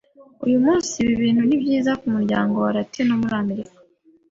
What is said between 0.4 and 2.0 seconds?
Uyu munsi, ibintu ni byiza